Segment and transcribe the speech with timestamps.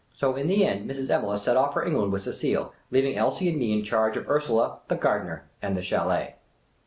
[0.15, 1.11] So in the end Mrs.
[1.11, 4.79] Evelegh set off for England with Cecile, leaving Elsie and me in charge of Ursula,
[4.87, 6.33] the gardener, and the chdlct.